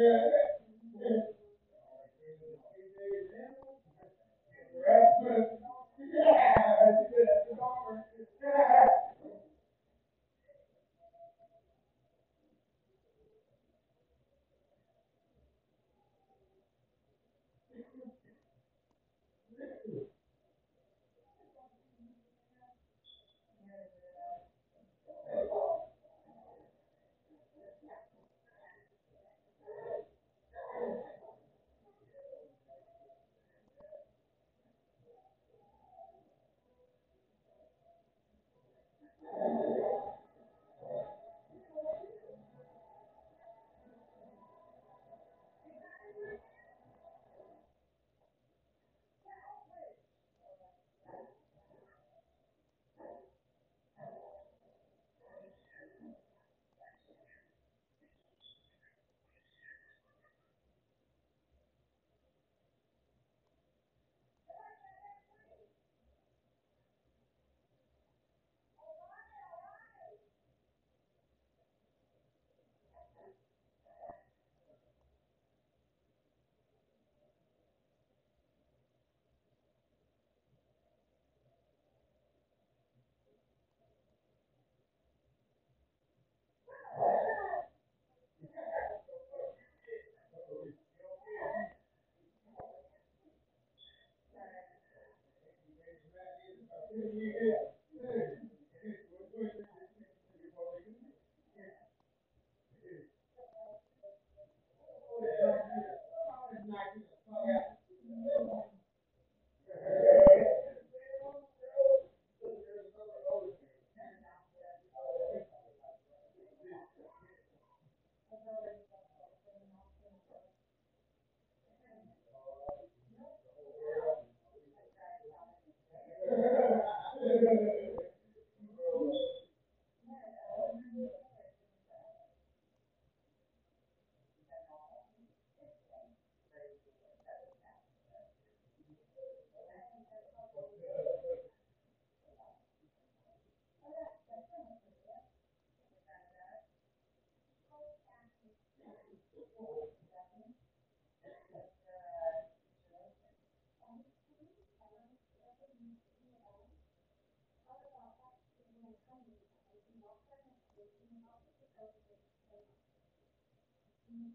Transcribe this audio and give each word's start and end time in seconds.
Yeah. 0.00 0.40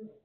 you. 0.00 0.21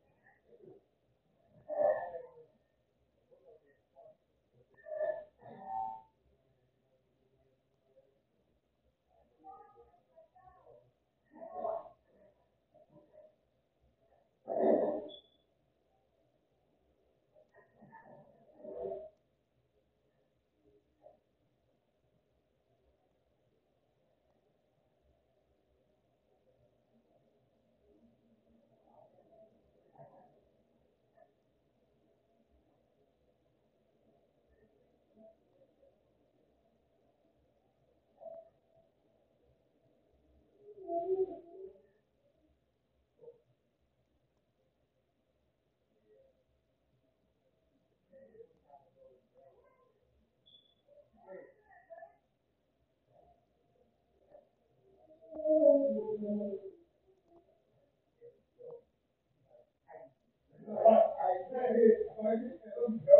Thank 56.27 56.41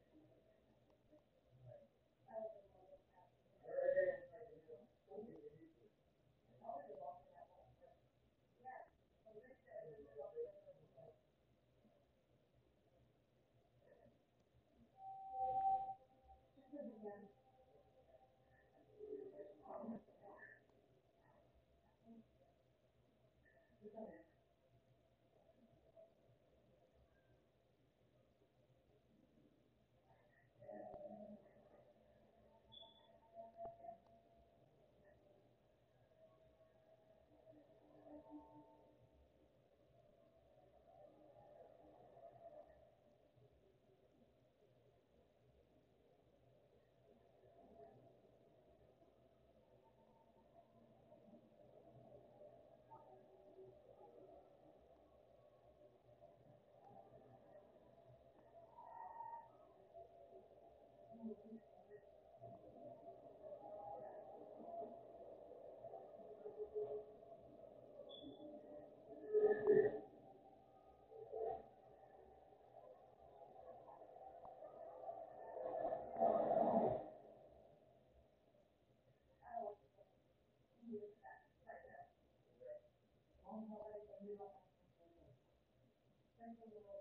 Thank 86.59 87.00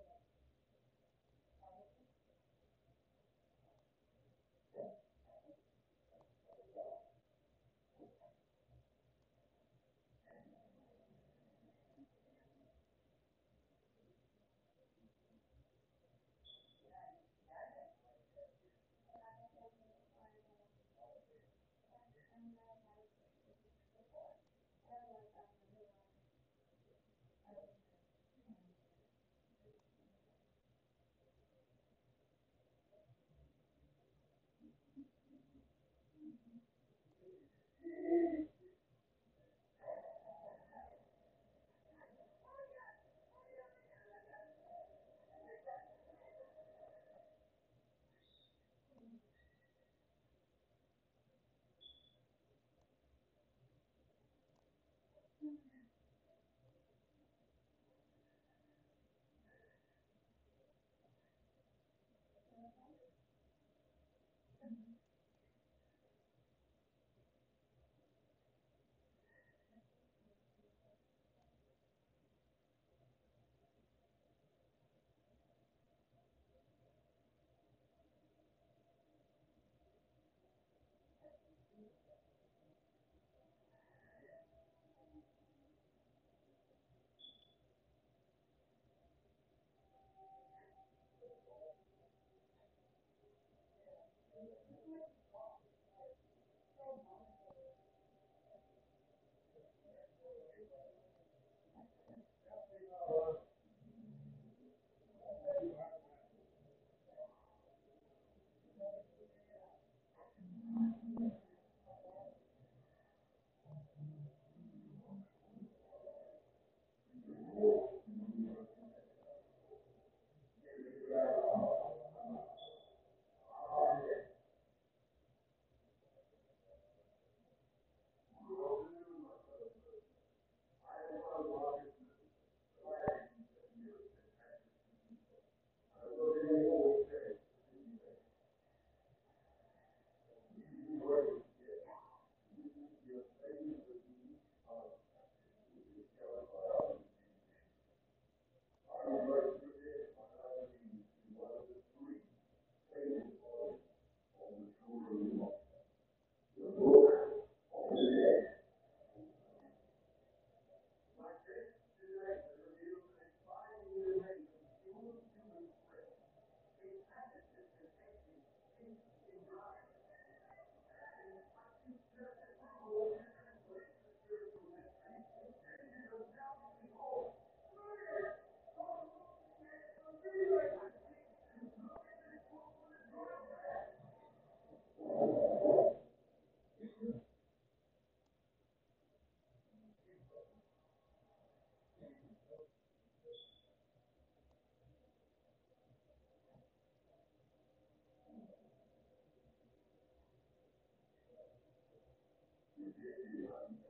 you. 202.99 203.90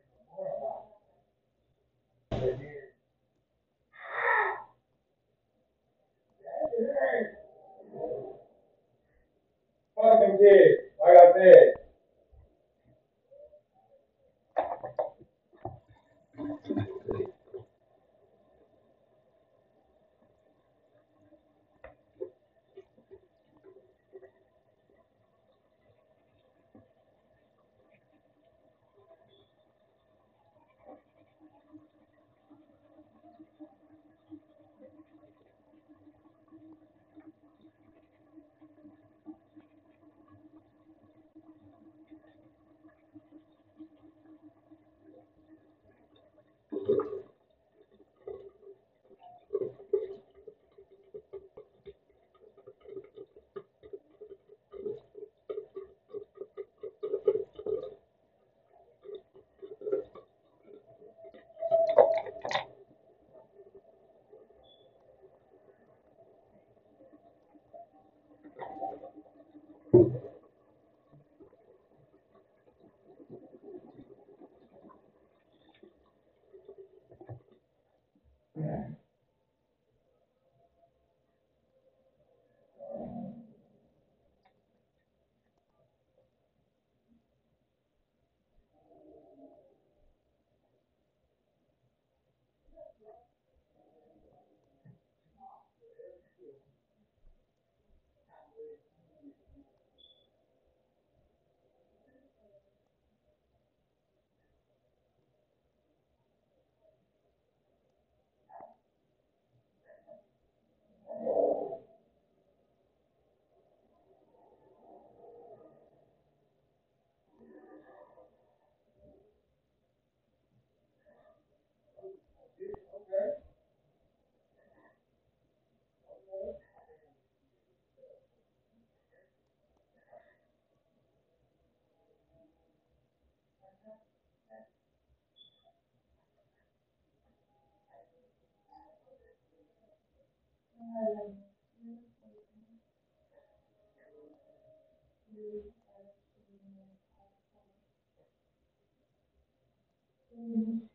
Mm-hmm. 150.37 150.90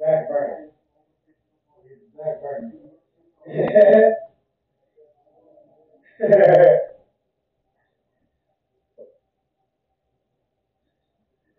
Back 0.00 0.28
burner. 0.28 0.68
Back 2.16 2.42
burner. 2.42 2.72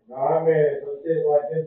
no, 0.08 0.16
I 0.16 0.44
mean, 0.44 0.80
some 0.80 0.96
shit 1.04 1.26
like 1.26 1.50
this 1.52 1.66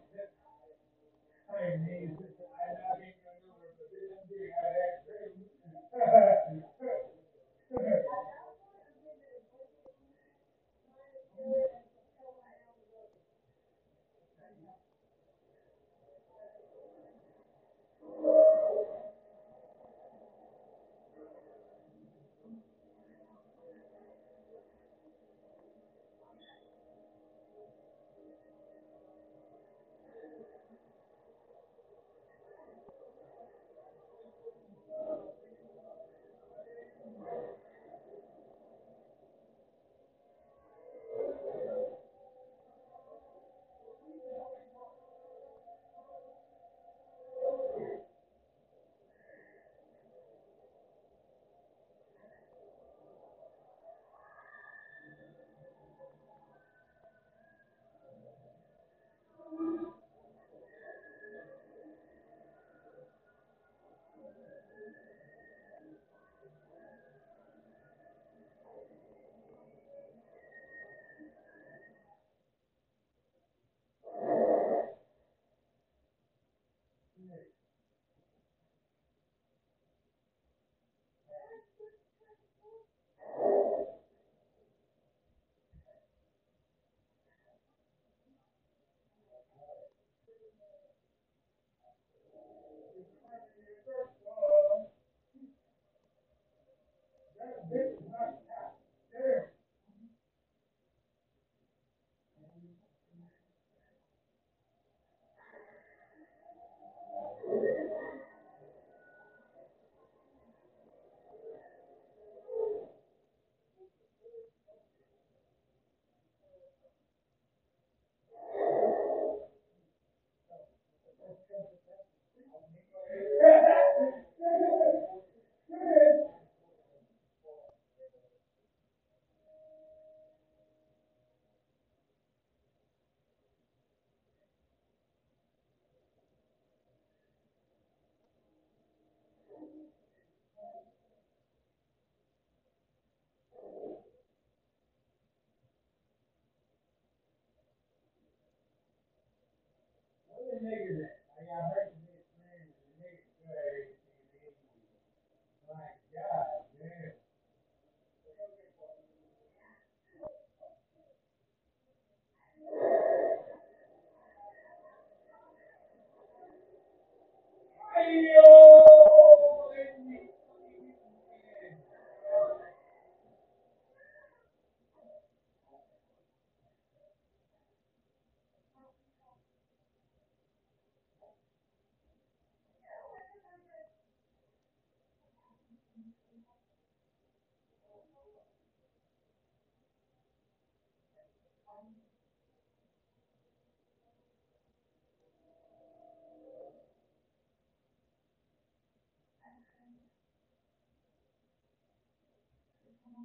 figured 150.71 150.99
it. 151.03 151.11
I 151.35 151.43
got 151.43 151.63
hurt. 151.75 151.80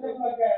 Gracias. 0.00 0.57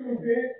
Stupid. 0.00 0.59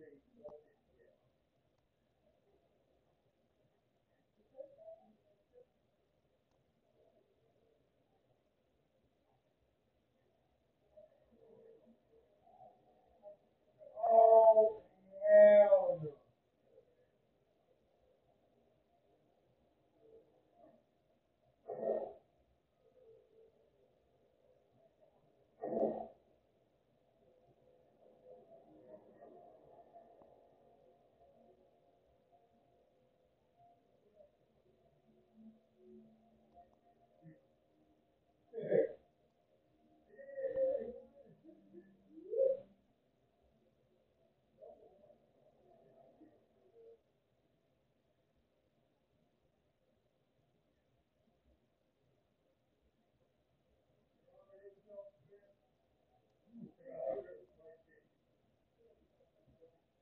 no. 0.00 0.79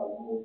Lord 0.00 0.44